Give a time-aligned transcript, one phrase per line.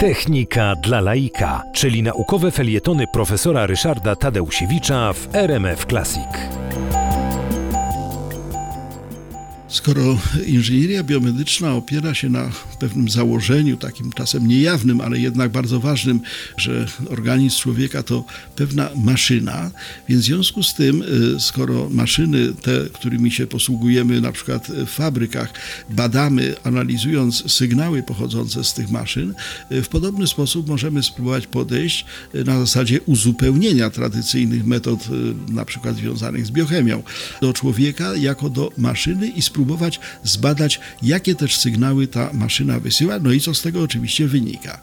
[0.00, 6.28] Technika dla laika, czyli naukowe felietony profesora Ryszarda Tadeusiewicza w RMF Classic.
[9.68, 10.02] Skoro
[10.46, 16.20] inżynieria biomedyczna opiera się na pewnym założeniu, takim czasem niejawnym, ale jednak bardzo ważnym,
[16.56, 18.24] że organizm człowieka to
[18.56, 19.70] pewna maszyna,
[20.08, 21.02] więc w związku z tym,
[21.36, 25.52] y, skoro maszyny, te, którymi się posługujemy na przykład w fabrykach,
[25.90, 29.34] badamy, analizując sygnały pochodzące z tych maszyn,
[29.72, 35.08] y, w podobny sposób możemy spróbować podejść y, na zasadzie uzupełnienia tradycyjnych metod,
[35.48, 37.02] na przykład związanych z biochemią,
[37.40, 43.18] do człowieka jako do maszyny i spróbować spróbować zbadać, jakie też sygnały ta maszyna wysyła,
[43.18, 44.80] no i co z tego oczywiście wynika.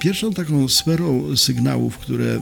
[0.00, 2.40] Pierwszą taką sferą sygnałów, które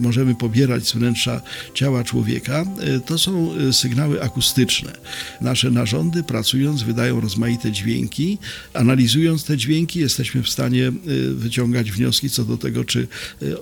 [0.00, 1.40] możemy pobierać z wnętrza
[1.74, 2.64] ciała człowieka,
[2.96, 4.92] y, to są y, sygnały akustyczne.
[5.40, 8.38] Nasze narządy pracując wydają rozmaite dźwięki.
[8.74, 13.08] Analizując te dźwięki jesteśmy w stanie y, wyciągać wnioski co do tego, czy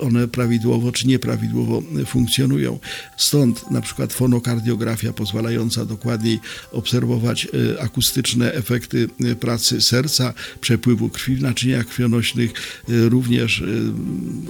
[0.00, 2.78] one prawidłowo, czy nieprawidłowo funkcjonują.
[3.16, 6.40] Stąd na przykład fonokardiografia pozwalająca dokładniej
[6.72, 7.48] obserwować
[7.80, 9.08] akustyczne efekty
[9.40, 10.34] pracy serca,
[10.68, 12.52] przepływu krwi w naczyniach krwionośnych,
[12.88, 13.62] również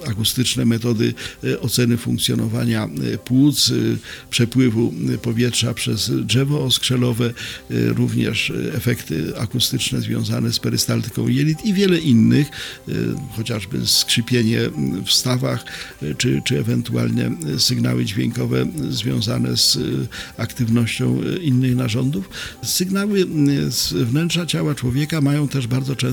[0.06, 1.14] akustyczne metody
[1.60, 2.88] oceny funkcjonowania
[3.25, 3.72] płuc,
[4.30, 7.34] przepływu powietrza przez drzewo oskrzelowe,
[7.70, 12.47] również efekty akustyczne związane z perystaltyką jelit i wiele innych,
[13.36, 14.60] chociażby skrzypienie
[15.06, 15.64] w stawach,
[16.19, 19.78] czy, czy ewentualnie sygnały dźwiękowe związane z
[20.37, 22.31] aktywnością innych narządów.
[22.62, 23.26] Sygnały
[23.69, 26.07] z wnętrza ciała człowieka mają też bardzo często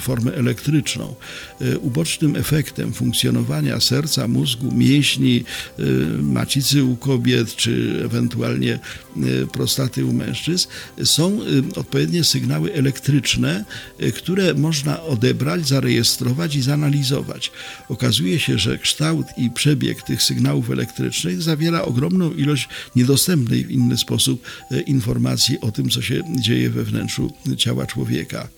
[0.00, 1.14] formę elektryczną.
[1.60, 5.44] E, ubocznym efektem funkcjonowania serca, mózgu, mięśni,
[5.78, 5.82] e,
[6.22, 10.68] macicy u kobiet, czy ewentualnie e, prostaty u mężczyzn
[11.04, 11.40] są
[11.76, 13.64] odpowiednie sygnały elektryczne,
[14.16, 17.52] które można odebrać, zarejestrować i zanalizować.
[17.88, 23.98] Okazuje się, że kształt i przebieg tych sygnałów elektrycznych zawiera ogromną ilość niedostępnej w inny
[23.98, 24.42] sposób
[24.86, 28.48] informacji o tym, co się dzieje we wnętrzu ciała człowieka.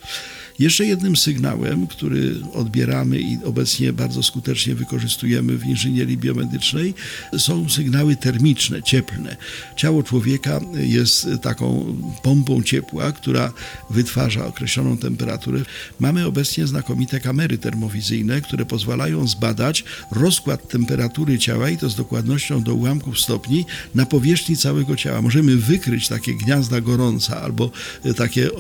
[0.59, 6.95] Jeszcze jednym sygnałem, który odbieramy i obecnie bardzo skutecznie wykorzystujemy w inżynierii biomedycznej,
[7.39, 9.37] są sygnały termiczne, cieplne.
[9.77, 13.53] Ciało człowieka jest taką pompą ciepła, która
[13.91, 15.61] wytwarza określoną temperaturę.
[16.01, 22.63] Mamy obecnie znakomite kamery termowizyjne, które pozwalają zbadać rozkład temperatury ciała i to z dokładnością
[22.63, 23.65] do ułamków stopni
[23.95, 25.23] na powierzchni całego ciała.
[25.23, 27.71] Możemy wykryć takie gniazda gorąca albo
[28.17, 28.51] takie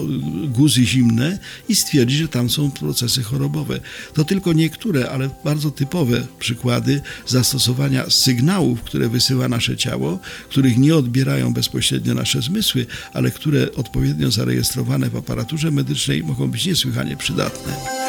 [0.48, 1.38] guzy zimne
[1.68, 3.80] i stwierdzić, że tam są procesy chorobowe.
[4.14, 10.96] To tylko niektóre, ale bardzo typowe przykłady zastosowania sygnałów, które wysyła nasze ciało, których nie
[10.96, 18.01] odbierają bezpośrednio nasze zmysły, ale które odpowiednio zarejestrowane w aparaturze medycznej mogą być niesłychanie przydatne.